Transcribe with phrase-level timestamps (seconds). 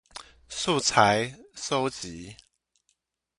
[0.49, 2.35] 素材蒐集